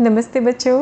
[0.00, 0.78] नमस्ते बच्चों।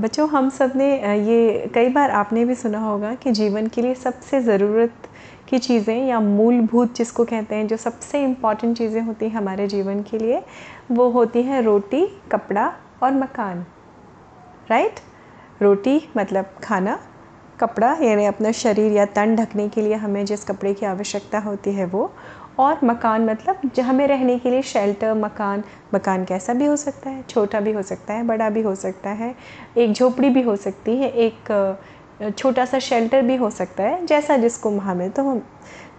[0.00, 0.86] बच्चों, हम सबने
[1.18, 5.06] ये कई बार आपने भी सुना होगा कि जीवन के लिए सबसे ज़रूरत
[5.48, 10.02] की चीज़ें या मूलभूत जिसको कहते हैं, जो सबसे इंपॉर्टेंट चीज़ें होती हैं हमारे जीवन
[10.02, 10.42] के लिए,
[10.90, 12.66] वो होती हैं रोटी, कपड़ा
[13.02, 13.64] और मकान।
[14.70, 15.00] राइट
[15.62, 16.98] रोटी मतलब खाना
[17.62, 21.72] कपड़ा, यानी अपना शरीर या तन ढकने के लिए हमें जिस कपड़े की आवश्यकता होती
[21.72, 22.10] है वो,
[22.58, 25.62] और मकान मतलब जो, हमें रहने के लिए शेल्टर मकान
[25.94, 29.10] मकान कैसा भी हो सकता है, छोटा भी हो सकता है, बड़ा भी हो सकता
[29.12, 29.34] है,
[29.76, 34.36] एक झोपड़ी भी हो सकती है, एक छोटा सा शेल्टर भी हो सकता है, जैसा
[34.36, 35.42] जिसको वहाँ में तो हम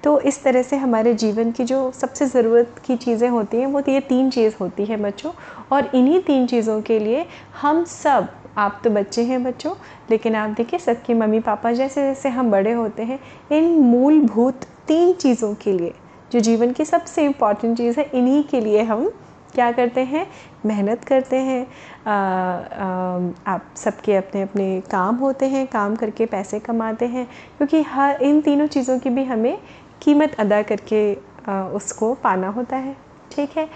[0.04, 3.82] तो इस तरह से हमारे जीवन की जो सबसे ज़रूरत की चीज़ें होती हैं, वो
[3.82, 5.32] तो ये तीन चीज़ होती है बच्चों,
[5.72, 7.26] और इन्हीं तीन चीज़ों के लिए
[7.62, 9.74] हम सब आप तो बच्चे हैं बच्चों
[10.12, 13.20] लेकिन आप देखिए सबके मम्मी पापा जैसे जैसे हम बड़े होते हैं
[13.52, 15.94] इन मूलभूत तीन चीज़ों के लिए
[16.32, 19.12] जो जीवन की सबसे इंपॉर्टेंट चीज़ है इन्हीं के लिए हम
[19.54, 20.28] क्या करते हैं?
[20.66, 21.68] मेहनत करते हैं।
[22.08, 27.26] आ, आ, आप सबके अपने अपने काम होते हैं काम करके पैसे कमाते हैं
[27.58, 29.58] क्योंकि हर इन तीनों चीज़ों की भी हमें
[30.02, 31.18] कीमत अदा करके
[31.50, 32.96] आ, उसको पाना होता है।
[33.32, 33.70] ठीक है?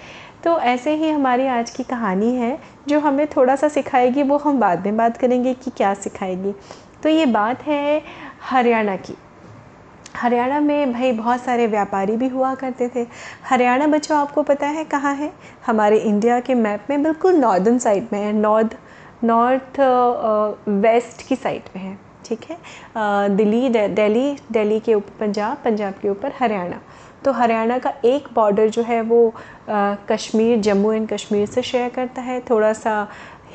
[0.43, 2.57] तो ऐसे ही हमारी आज की कहानी है,
[2.87, 6.53] जो हमें थोड़ा सा सिखाएगी, वो हम बाद में बात करेंगे कि क्या सिखाएगी।
[7.03, 8.01] तो ये बात है
[8.41, 9.13] हरियाणा की।
[10.15, 13.05] हरियाणा में भाई बहुत सारे व्यापारी भी हुआ करते थे।
[13.45, 15.31] हरियाणा बच्चों, आपको पता है कहाँ है?
[15.65, 18.77] हमारे इंडिया के मैप में बिल्कुल नॉर्दर्न साइड में है, नॉर्थ
[19.23, 19.79] नॉर्थ
[20.69, 22.57] वेस्ट की साइड में है, ठीक है?
[23.35, 26.79] दिल्ली दिल्ली दिल्ली के ऊपर पंजाब पंजाब के ऊपर हरियाणा।
[27.25, 31.89] तो हरियाणा का एक बॉर्डर जो है वो अ, कश्मीर जम्मू एंड कश्मीर से शेयर
[31.89, 33.07] करता है। थोड़ा सा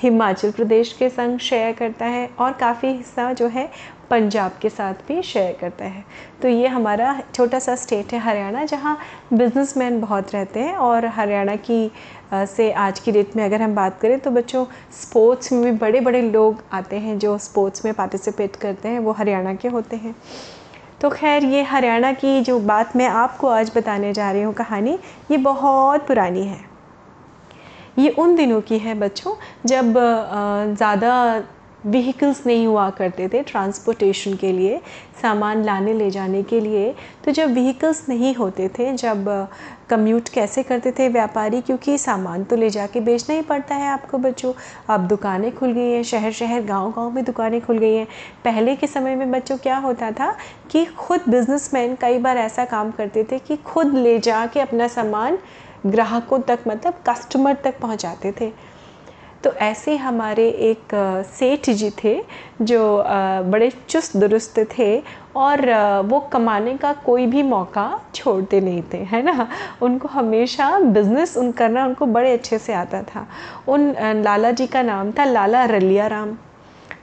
[0.02, 3.68] हिमाचल प्रदेश के संग शेयर करता है और काफ़ी हिस्सा जो है
[4.10, 6.04] पंजाब के साथ भी शेयर करता है।
[6.42, 8.96] तो ये हमारा छोटा सा स्टेट है हरियाणा जहाँ
[9.32, 11.90] बिजनेसमैन बहुत रहते हैं और हरियाणा की
[12.34, 14.64] से आज की डेट में अगर हम बात करें तो बच्चों
[15.02, 19.12] स्पोर्ट्स में भी बड़े बड़े लोग आते हैं जो स्पोर्ट्स में पार्टिसिपेट करते हैं वो
[19.12, 20.14] हरियाणा के होते हैं।
[21.02, 24.98] तो खैर, ये हरियाणा की जो बात मैं आपको आज बताने जा रही हूँ कहानी,
[25.30, 26.60] ये बहुत पुरानी है।
[27.98, 29.34] ये उन दिनों की है बच्चों,
[29.66, 29.92] जब
[30.76, 31.42] ज़्यादा
[31.86, 34.80] व्हीकल्स नहीं हुआ करते थे ट्रांसपोर्टेशन के लिए,
[35.22, 39.48] सामान लाने ले जाने के लिए तो जब व्हीकल्स नहीं होते थे, जब
[39.92, 41.60] कम्यूट कैसे करते थे व्यापारी?
[41.60, 44.52] क्योंकि सामान तो ले जाके बेचना ही पड़ता है आपको बच्चों।
[44.88, 48.06] अब दुकानें खुल गई हैं, शहर शहर गाँव गाँव में दुकानें खुल गई हैं।
[48.44, 50.34] पहले के समय में बच्चों क्या होता था
[50.70, 54.88] कि खुद बिजनेसमैन कई बार ऐसा काम करते थे कि खुद ले जा के अपना
[54.88, 55.38] सामान
[55.86, 58.52] ग्राहकों तक मतलब कस्टमर तक पहुँचाते थे।
[59.44, 60.94] तो ऐसे हमारे एक
[61.28, 62.14] सेठ जी थे,
[62.62, 63.04] जो
[63.50, 65.02] बड़े चुस्त दुरुस्त थे
[65.36, 65.64] और
[66.06, 69.48] वो कमाने का कोई भी मौका छोड़ते नहीं थे, है ना?
[69.82, 73.26] उनको हमेशा बिज़नेस उन करना उनको बड़े अच्छे से आता था।
[73.68, 73.92] उन
[74.24, 76.36] लाला जी का नाम था लाला रलिया राम।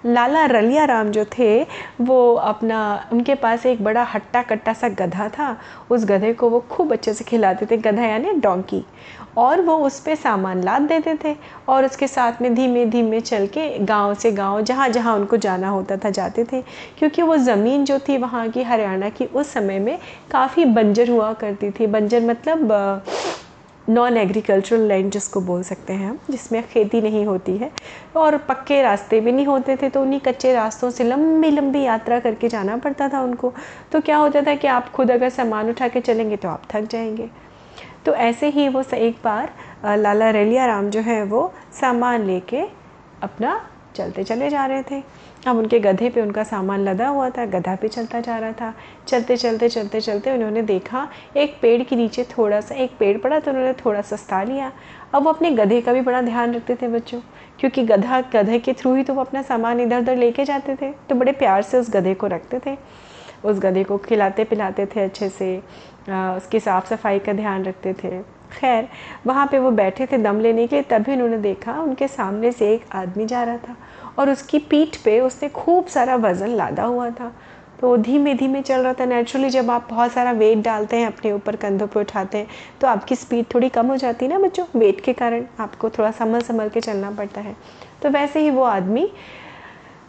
[0.06, 1.62] लाला रलिया राम जो थे,
[2.02, 5.56] वो अपना, उनके पास एक बड़ा हट्टा कट्टा सा गधा था।
[5.92, 8.84] उस गधे को वो खूब अच्छे से खिलाते थे, गधा यानी डोंकी
[9.40, 11.36] और वो उस पर सामान लाद देते थे
[11.70, 15.70] और उसके साथ में धीमे धीमे चल के गाँव से गाँव, जहाँ जहाँ उनको जाना
[15.70, 16.62] होता था, जाते थे।
[17.00, 19.98] क्योंकि वो ज़मीन जो थी वहाँ की, हरियाणा की, उस समय में
[20.32, 22.72] काफ़ी बंजर हुआ करती थी। बंजर मतलब
[23.88, 27.72] नॉन एग्रीकल्चरल लैंड जिसको बोल सकते हैं हम, जिसमें खेती नहीं होती है
[28.16, 32.20] और पक्के रास्ते भी नहीं होते थे तो उन्हीं कच्चे रास्तों से लंबी लंबी यात्रा
[32.20, 33.54] करके जाना पड़ता था उनको।
[33.92, 36.88] तो क्या होता था कि आप खुद अगर सामान उठा के चलेंगे तो आप थक
[36.92, 37.30] जाएँगे।
[38.10, 39.52] तो ऐसे ही वो एक बार
[39.98, 41.42] लाला रेलिया राम जो है वो
[41.80, 42.62] सामान लेके
[43.24, 43.52] अपना
[43.96, 45.02] चलते चले जा रहे थे।
[45.48, 48.74] अब उनके गधे पे उनका सामान लदा हुआ था, गधा पे चलता जा रहा था।
[49.08, 53.40] चलते चलते चलते चलते उन्होंने देखा, एक पेड़ के नीचे थोड़ा सा, एक पेड़ पड़ा
[53.40, 54.72] तो उन्होंने थोड़ा सा सस्ता लिया।
[55.14, 57.20] अब वो अपने गधे का भी बड़ा ध्यान रखते थे बच्चों,
[57.60, 60.92] क्योंकि गधा, गधे के थ्रू ही तो वो अपना सामान इधर उधर लेके जाते थे
[61.10, 62.78] तो बड़े प्यार से उस गधे को रखते थे।
[63.46, 65.62] उस गधे को खिलाते पिलाते थे अच्छे से
[66.12, 68.20] उसकी साफ़ सफ़ाई का ध्यान रखते थे।
[68.52, 68.88] खैर,
[69.28, 72.74] वहाँ पे वो बैठे थे दम लेने के लिए, तभी उन्होंने देखा उनके सामने से
[72.74, 73.76] एक आदमी जा रहा था
[74.20, 77.32] और उसकी पीठ पे उसने खूब सारा वज़न लादा हुआ था।
[77.80, 81.32] तो धीमे धीमे चल रहा था। नेचुरली जब आप बहुत सारा वेट डालते हैं, अपने
[81.32, 82.48] ऊपर कंधों पे उठाते हैं
[82.82, 86.10] तो आपकी स्पीड थोड़ी कम हो जाती है ना बच्चों वेट के कारण आपको थोड़ा
[86.12, 87.56] संभल संभल के चलना पड़ता है।
[88.02, 89.10] तो वैसे ही वो आदमी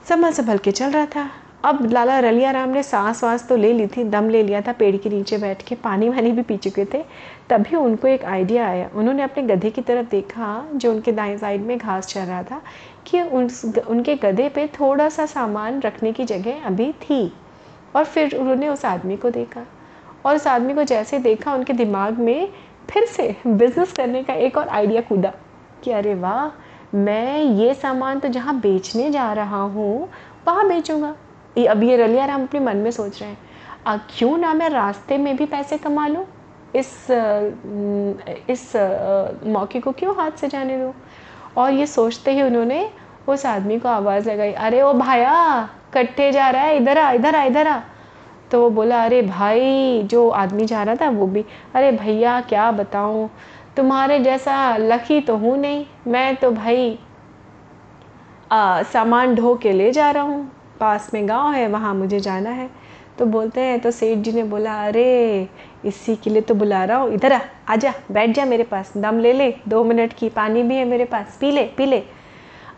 [0.08, 1.28] संभल संभल के चल रहा था।
[1.64, 4.72] अब लाला रलिया राम ने सांस वास तो ले ली थी, दम ले लिया था,
[4.72, 7.02] पेड़ के नीचे बैठ के, पानी वानी भी पी चुके थे,
[7.50, 11.60] तभी उनको एक आइडिया आया। उन्होंने अपने गधे की तरफ़ देखा, जो उनके दाएँ साइड
[11.60, 12.62] में घास चल रहा था,
[13.06, 17.32] कि उस उनके गधे पे थोड़ा सा सामान रखने की जगह अभी थी।
[17.96, 19.66] और फिर उन्होंने उस आदमी को देखा,
[20.26, 22.52] और उस आदमी को जैसे देखा, उनके दिमाग में
[22.90, 25.32] फिर से बिज़नेस करने का एक और आइडिया कूदा,
[25.84, 26.50] कि अरे वाह,
[26.96, 30.08] मैं ये सामान तो जहाँ बेचने जा रहा हूँ,
[30.46, 31.16] वहाँ बेचूँगा।
[31.58, 33.38] ये अब ये रलिया राम अपने मन में सोच रहे हैं
[33.86, 36.24] आ, क्यों ना मैं रास्ते में भी पैसे कमा लूँ?
[36.76, 37.06] इस
[38.50, 38.72] इस
[39.46, 40.92] मौके को क्यों हाथ से जाने दूँ?
[41.56, 42.88] और ये सोचते ही उन्होंने
[43.28, 45.34] उस आदमी को आवाज़ लगाई अरे ओ भाया
[45.94, 47.80] कट्ठे जा रहा है इधर आ इधर आ इधर आ।
[48.50, 51.44] तो वो बोला अरे भाई जो आदमी जा रहा था वो भी
[51.74, 53.28] अरे भैया क्या बताऊँ?
[53.76, 56.98] तुम्हारे जैसा लकी तो हूँ नहीं मैं तो भाई
[58.92, 60.50] सामान ढो के ले जा रहा हूँ।
[60.80, 62.70] पास में गाँव है, वहाँ मुझे जाना है।
[63.18, 65.48] तो बोलते हैं तो सेठ जी ने बोला, अरे,
[65.84, 69.18] इसी के लिए तो बुला रहा हूँ। इधर आ आजा बैठ जा मेरे पास। दम
[69.18, 72.02] ले ले, दो मिनट की पानी भी है मेरे पास। पी ले पी ले।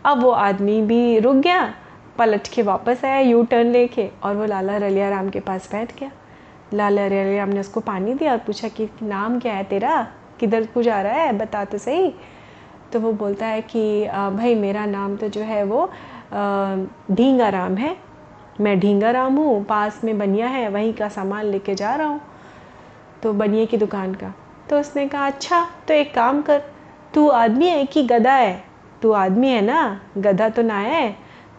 [0.05, 1.73] अब वो आदमी भी रुक गया,
[2.17, 5.99] पलट के वापस आया यू टर्न लेके, और वो लाला रलिया राम के पास बैठ
[5.99, 6.11] गया।
[6.73, 10.07] लाला रलिया राम ने उसको पानी दिया और पूछा कि, नाम क्या है तेरा?
[10.39, 11.33] किधर को जा रहा है?
[11.33, 12.13] बता तो सही।
[12.93, 15.89] तो वो बोलता है कि भाई मेरा नाम तो जो है वो
[17.11, 17.95] ढींगा राम है।
[18.61, 22.21] मैं ढींगा राम हूँ, पास में बनिया है, वहीं का सामान लेके जा रहा हूँ
[23.23, 24.33] तो बनिए की दुकान का।
[24.69, 26.61] तो उसने कहा अच्छा तो एक काम कर,
[27.13, 28.63] तू आदमी है कि गधा है?
[29.01, 29.99] तू आदमी है ना?
[30.17, 31.09] गधा तो ना है?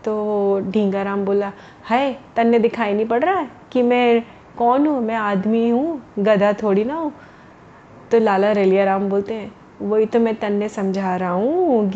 [0.05, 1.53] तो ढींगा राम बोला,
[1.91, 4.23] है, तन्ने दिखाई नहीं पड़ रहा है कि मैं
[4.59, 5.00] कौन हूँ?
[5.00, 7.12] मैं आदमी हूँ, गधा थोड़ी ना हूँ।
[8.11, 11.91] तो लाला रेलिया राम बोलते हैं, वही तो मैं तन्ने समझा रहा हूँ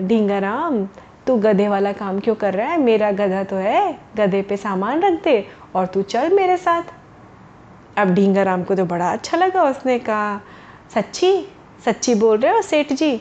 [0.00, 0.86] ढींगा राम
[1.28, 2.78] तू गधे वाला काम क्यों कर रहा है?
[2.80, 5.44] मेरा गधा तो है। गधे पे सामान रख दे
[5.74, 6.82] और तू चल मेरे साथ।
[7.98, 10.40] अब ढींगा राम को तो बड़ा अच्छा लगा उसने कहा।
[10.94, 11.32] सच्ची?
[11.84, 13.20] सच्ची बोल रहे हो सेठ जी?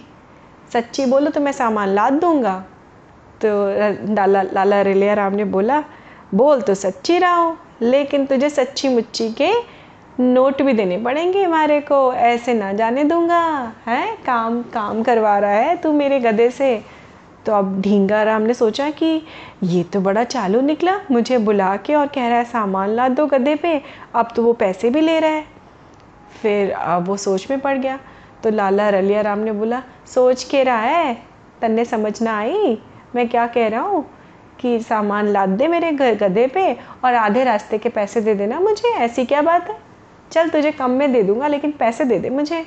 [0.74, 2.59] सच्ची बोलो तो मैं सामान लाद दूँगा।
[3.42, 3.50] तो
[4.13, 5.83] लाला लाला रेलिया राम ने बोला,
[6.33, 9.51] बोल तो सच्ची रहा हूँ, लेकिन तुझे सच्ची मुच्ची के
[10.19, 13.42] नोट भी देने पड़ेंगे हमारे को। ऐसे ना जाने दूँगा,
[13.88, 14.15] है?
[14.25, 16.77] काम काम करवा रहा है तू मेरे गधे से।
[17.48, 19.22] तो अब ढींगा राम ने सोचा कि
[19.64, 23.26] ये तो बड़ा चालू निकला, मुझे बुला के और कह रहा है, सामान ला दो
[23.26, 23.82] गधे पे,
[24.16, 25.44] अब तो वो पैसे भी ले रहा है।
[26.42, 28.00] फिर अब वो सोच में पड़ गया।
[28.44, 31.18] तो लाला रलिया राम ने बोला, सोच के रहा है?
[31.62, 32.78] तन्ने समझ ना आई?
[33.16, 34.06] मैं क्या कह रहा हूँ
[34.60, 38.60] कि सामान लाद दे मेरे घर गधे पे और आधे रास्ते के पैसे दे देना
[38.60, 39.78] मुझे, ऐसी क्या बात है?
[40.32, 42.66] चल तुझे कम में दे दूँगा, लेकिन पैसे दे दे मुझे।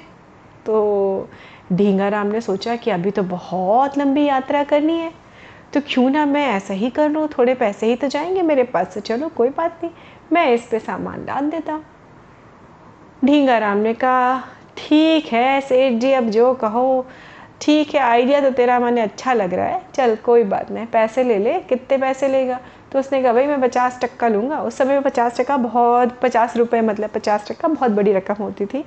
[0.67, 1.29] तो
[1.73, 5.13] ढींगा राम ने सोचा कि अभी तो बहुत लंबी यात्रा करनी है
[5.75, 8.95] तो क्यों ना मैं ऐसा ही कर लूँ, थोड़े पैसे ही तो जाएँगे मेरे पास
[8.95, 9.93] से चलो कोई बात नहीं,
[10.33, 11.85] मैं इस पे सामान लाद देता। हूँ
[13.25, 14.41] ढींगा राम ने कहा,
[14.77, 17.07] ठीक है, सेठ जी, अब जो कहो,
[17.61, 21.25] ठीक है, आइडिया तो तेरा मैंने अच्छा लग रहा है, चल कोई बात नहीं, पैसे
[21.25, 22.61] ले ले, कितने पैसे लेगा?
[22.93, 26.57] तो उसने कहा, भाई, मैं पचास टक्का लूँगा, उस समय में पचास टक्का बहुत, पचास
[26.57, 28.85] रुपये मतलब पचास टक्का बहुत बड़ी रकम होती थी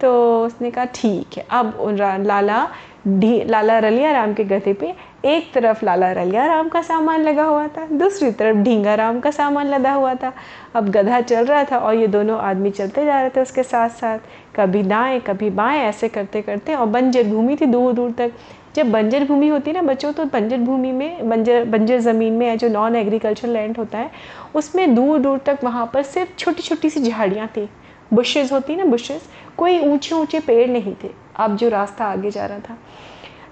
[0.00, 2.66] तो उसने कहा, ठीक है, अब लाला
[3.08, 4.92] ढी लाला रलिया राम के गधे पे
[5.26, 9.30] एक तरफ़ लाला रलिया राम का सामान लगा हुआ था, दूसरी तरफ़ ढींगा राम का
[9.30, 10.32] सामान लदा हुआ था।
[10.74, 13.88] अब गधा चल रहा था और ये दोनों आदमी चलते जा रहे थे उसके साथ
[13.90, 14.18] साथ
[14.56, 18.32] कभी दाएँ, कभी बाएँ, ऐसे करते करते और बंजर भूमि थी दूर दूर तक।
[18.76, 22.58] जब बंजर भूमि होती है ना बच्चों तो बंजर भूमि में, बंजर बंजर ज़मीन में
[22.58, 24.10] जो नॉन एग्रीकल्चर लैंड होता है,
[24.54, 27.68] उसमें दूर दूर तक वहाँ पर सिर्फ़ छोटी छोटी सी झाड़ियाँ थी।
[28.12, 29.22] बुशेज़ होती ना बुशेज़
[29.58, 32.76] कोई ऊँचे ऊँचे पेड़ नहीं थे। अब जो रास्ता आगे जा रहा था।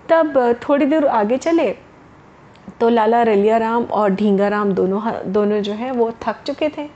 [0.09, 1.71] तब थोड़ी देर आगे चले
[2.81, 6.89] तो लाला रलिया राम और ढींगा राम दोनों दोनों जो है, वो थक चुके थे।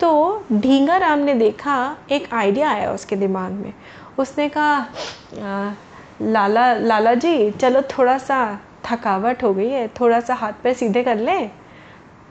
[0.00, 3.72] तो ढींगा राम ने देखा, एक आइडिया आया उसके दिमाग में।
[4.18, 5.74] उसने कहा
[6.22, 8.38] लाला लाला जी चलो थोड़ा सा
[8.84, 11.50] थकावट हो गई है थोड़ा सा हाथ पैर सीधे कर लें।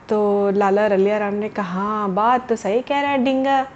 [0.08, 3.66] तो लाला रलिया राम ने कहा हाँ बात तो सही कह रहा है, ढींगा।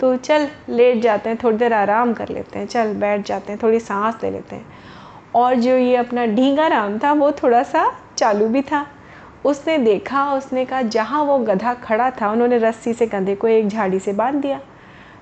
[0.00, 3.60] तो चल, लेट जाते हैं, थोड़ी देर आराम कर लेते हैं, चल, बैठ जाते हैं,
[3.62, 4.66] थोड़ी सांस ले लेते हैं।
[5.34, 8.86] और जो ये अपना ढींगा राम था, वो थोड़ा सा चालू भी था।
[9.44, 13.68] उसने देखा, उसने कहा, जहाँ वो गधा खड़ा था, उन्होंने रस्सी से गधे को एक
[13.68, 14.60] झाड़ी से बाँध दिया।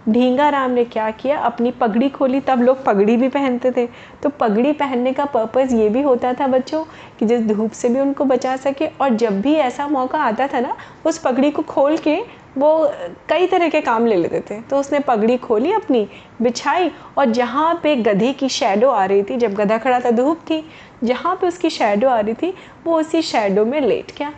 [0.08, 3.88] ढींगा राम ने क्या किया, अपनी पगड़ी खोली, तब लोग पगड़ी भी पहनते थे।
[4.22, 6.84] तो पगड़ी पहनने का पर्पज़ ये भी होता था बच्चों,
[7.18, 10.60] कि जिस धूप से भी उनको बचा सके, और जब भी ऐसा मौका आता था
[10.60, 10.76] ना,
[11.06, 12.92] उस पगड़ी को खोल के वो
[13.28, 16.06] कई तरह के काम ले लेते थे। तो उसने पगड़ी खोली अपनी,
[16.42, 20.40] बिछाई और जहाँ पे गधे की शेडो आ रही थी, जब गधा खड़ा था धूप
[20.50, 20.64] थी
[21.04, 24.32] जहाँ पे उसकी शेडो आ रही थी, वो उसी शेडो में लेट गया।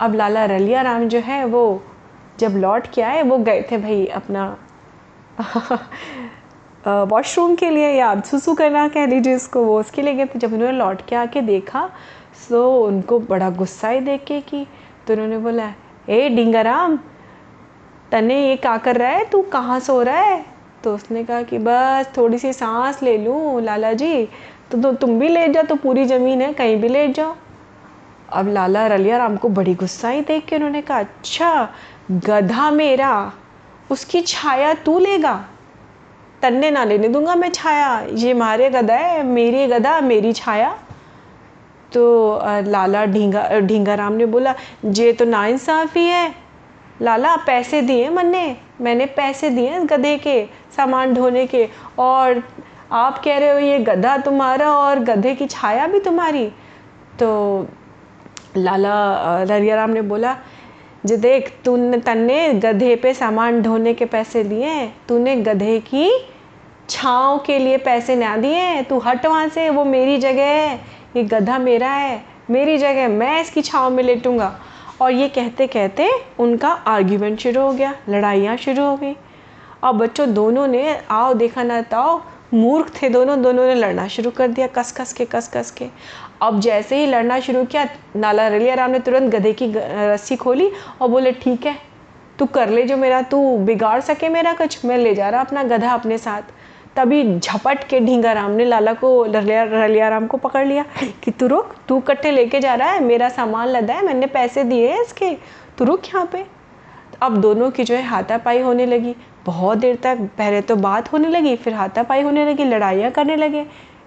[0.00, 1.82] अब लाला रलिया राम जो है, वो
[2.38, 4.56] जब लौट के आए, वो गए थे भाई अपना
[7.10, 10.52] वॉशरूम के लिए या सुसु करना कह लीजिए उसको वो उसके लिए गए थे। जब
[10.52, 11.88] उन्होंने लौट के आके देखा
[12.48, 14.66] तो उनको बड़ा गुस्सा ही देख के कि
[15.06, 15.72] तो उन्होंने बोला
[16.08, 16.98] ए डिंगाराम
[18.12, 19.24] तने ये क्या कर रहा है?
[19.24, 20.44] तू कहाँ सो रहा है?
[20.84, 24.28] तो उसने कहा कि बस थोड़ी सी सांस ले लूँ लाला जी।
[24.70, 27.34] तो, तो तुम भी लेट जाओ तो पूरी ज़मीन है कहीं भी लेट जाओ।
[28.32, 31.68] अब लाला रलिया राम को बड़ी गुस्सा ही देख के उन्होंने कहा अच्छा
[32.10, 33.32] गधा मेरा
[33.90, 35.34] उसकी छाया तू लेगा?
[36.42, 40.76] तन्ने ना लेने दूँगा मैं छाया। ये मारे गधा है मेरी गधा मेरी छाया।
[41.94, 44.54] तो लाला ढींगा ढींगा राम ने बोला,
[44.86, 46.34] ये तो नाइंसाफ़ी है।
[47.02, 48.56] लाला, पैसे दिए मन्ने?
[48.80, 50.44] मैंने पैसे दिए गधे के,
[50.76, 52.42] सामान ढोने के। और
[52.92, 56.46] आप कह रहे हो ये गधा तुम्हारा और गधे की छाया भी तुम्हारी?
[57.18, 57.66] तो
[58.56, 60.36] लाला लरिया राम ने बोला,
[61.06, 66.10] जो देख, तूने, तन्ने गधे पे सामान ढोने के पैसे दिए तूने गधे की
[66.88, 70.80] छाँव के लिए पैसे ना दिए तू हट वहाँ से, वो मेरी जगह है।
[71.16, 74.54] ये गधा मेरा है, मेरी जगह मैं इसकी छाँव में लेटूँगा।
[75.00, 79.14] और ये कहते कहते उनका आर्ग्यूमेंट शुरू हो गया, लड़ाइयाँ शुरू हो गई।
[79.84, 82.20] अब बच्चों दोनों ने, आओ देखा ना ताओ,
[82.54, 85.86] मूर्ख थे दोनों दोनों ने लड़ना शुरू कर दिया कस कस के कस कस के।
[86.42, 90.70] अब जैसे ही लड़ना शुरू किया, नाला रलिया राम ने तुरंत गधे की रस्सी खोली
[91.00, 91.76] और बोले, ठीक है,
[92.38, 95.62] तू कर ले जो मेरा, तू बिगाड़ सके मेरा कुछ, मैं ले जा रहा अपना
[95.62, 96.42] गधा अपने साथ।
[96.96, 100.84] तभी झपट के ढींगा राम ने लाला को रलिया राम को पकड़ लिया
[101.24, 104.64] कि तू रुक, तू कट्टे लेके जा रहा है, मेरा सामान लदा है, मैंने पैसे
[104.64, 105.30] दिए हैं इसके।
[105.78, 106.44] तू रुक यहाँ पे।
[107.22, 109.14] अब दोनों की जो है हाथापाई होने लगी।
[109.46, 113.64] बहुत देर तक, पहले तो बात होने लगी, फिर हाथापाई होने लगी, लड़ाइयाँ करने लगे।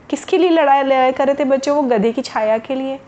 [0.09, 2.99] किसके लिए लड़ाई लड़ाई कर रहे थे बच्चों वो गधे की छाया के लिए?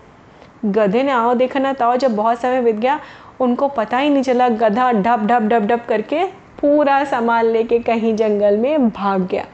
[0.66, 3.00] गधे ने आओ देखा ना ताओ जब बहुत समय बीत गया,
[3.40, 6.26] उनको पता ही नहीं चला, गधा ढप ढप ढप ढप करके
[6.60, 9.46] पूरा सामान लेके कहीं जंगल में भाग गया।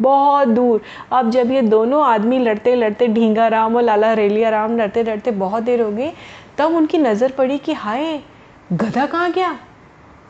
[0.00, 0.80] बहुत दूर।
[1.12, 5.30] अब जब ये दोनों आदमी लड़ते लड़ते ढींगा राम और लाला रेलिया राम लड़ते लड़ते
[5.32, 6.10] बहुत देर हो गई,
[6.58, 8.20] तब उनकी नज़र पड़ी कि हाय,
[8.72, 9.58] गधा कहाँ गया?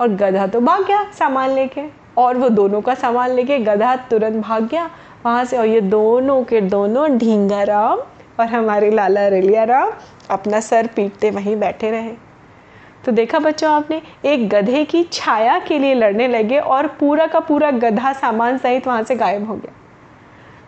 [0.01, 1.83] और गधा तो भाग गया सामान लेके,
[2.19, 4.89] और वो दोनों का सामान लेके गधा तुरंत भाग गया
[5.25, 7.99] वहाँ से। और ये दोनों के दोनों, ढींगा राम
[8.41, 9.91] और हमारे लाला रेलिया राम,
[10.31, 12.13] अपना सर पीटते वहीं बैठे रहे।
[13.05, 17.41] तो देखा बच्चों आपने, एक गधे की छाया के लिए लड़ने लगे और पूरा का
[17.41, 19.73] पूरा गधा सामान सहित वहाँ से गायब हो गया।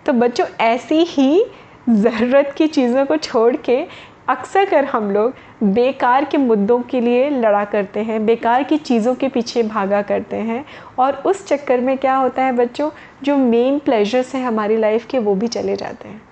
[0.07, 1.45] तो बच्चों, ऐसी ही
[1.89, 3.85] ज़रूरत की चीज़ों को छोड़ के
[4.29, 5.35] अक्सर कर हम लोग
[5.65, 10.37] बेकार के मुद्दों के लिए लड़ा करते हैं, बेकार की चीज़ों के पीछे भागा करते
[10.37, 10.65] हैं
[10.99, 12.91] और उस चक्कर में क्या होता है बच्चों,
[13.23, 16.23] जो मेन प्लेजर्स हैं हमारी लाइफ के, वो भी चले जाते हैं।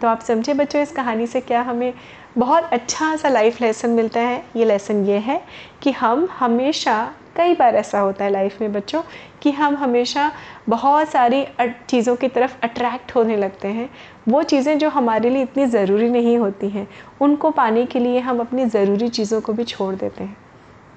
[0.00, 1.92] तो आप समझे बच्चों इस कहानी से क्या हमें
[2.36, 5.40] बहुत अच्छा सा लाइफ लेसन मिलता है। ये लेसन ये है
[5.82, 9.02] कि हम हमेशा, कई बार ऐसा होता है लाइफ में बच्चों,
[9.42, 10.30] कि हम हमेशा
[10.68, 13.88] बहुत सारी चीज़ों की तरफ़ अट्रैक्ट होने लगते हैं।
[14.28, 16.86] वो चीज़ें जो हमारे लिए इतनी ज़रूरी नहीं होती हैं,
[17.20, 20.36] उनको पाने के लिए हम अपनी ज़रूरी चीज़ों को भी छोड़ देते हैं।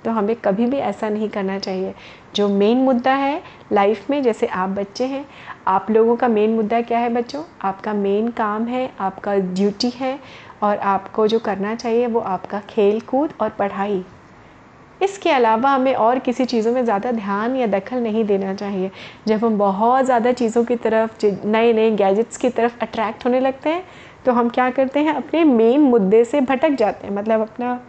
[0.05, 1.93] तो हमें कभी भी ऐसा नहीं करना चाहिए।
[2.35, 5.25] जो मेन मुद्दा है लाइफ में, जैसे आप बच्चे हैं,
[5.67, 7.43] आप लोगों का मेन मुद्दा क्या है बच्चों?
[7.61, 10.19] आपका मेन काम है, आपका ड्यूटी है
[10.63, 14.03] और आपको जो करना चाहिए वो आपका खेल कूद और पढ़ाई।
[15.01, 18.91] इसके अलावा हमें और किसी चीज़ों में ज़्यादा ध्यान या दखल नहीं देना चाहिए।
[19.27, 23.69] जब हम बहुत ज़्यादा चीज़ों की तरफ़ नए नए गैजेट्स की तरफ़ अट्रैक्ट होने लगते
[23.69, 23.83] हैं
[24.25, 27.79] तो हम क्या करते हैं, अपने मेन मुद्दे से भटक जाते हैं। मतलब अपना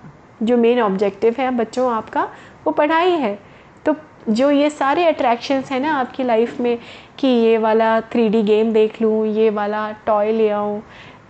[0.42, 2.22] जो मेन ऑब्जेक्टिव है बच्चों आपका,
[2.64, 3.38] वो पढ़ाई है।
[3.86, 3.94] तो
[4.30, 6.78] जो ये सारे अट्रैक्शंस हैं ना आपकी लाइफ में,
[7.18, 10.82] कि ये वाला थ्री गेम देख लूँ, ये वाला टॉय ले आऊँ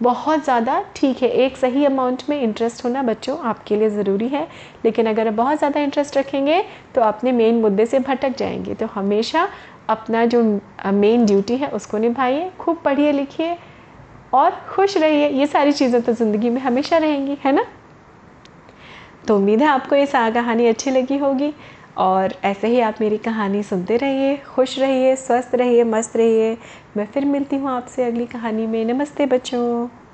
[0.02, 4.46] बहुत ज़्यादा ठीक है। एक सही अमाउंट में इंटरेस्ट होना बच्चों आपके लिए ज़रूरी है।
[4.84, 6.62] लेकिन अगर आप बहुत ज़्यादा इंटरेस्ट रखेंगे
[6.94, 9.48] तो अपने मेन मुद्दे से भटक जाएँगे। तो हमेशा
[9.88, 10.42] अपना जो
[10.86, 13.56] मेन ड्यूटी है, उसको निभाइए। खूब पढ़िए लिखिए
[14.34, 17.64] और खुश रहिए। ये सारी चीज़ें तो ज़िंदगी में हमेशा रहेंगी, है ना?
[19.28, 21.52] तो उम्मीद है आपको ये कहानी अच्छी लगी होगी।
[21.98, 26.56] और ऐसे ही आप मेरी कहानी सुनते रहिए। खुश रहिए, स्वस्थ रहिए, मस्त रहिए।
[26.96, 30.01] मैं फिर मिलती हूँ आपसे अगली कहानी में। नमस्ते बच्चों।